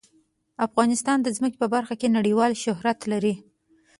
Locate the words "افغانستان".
0.67-1.17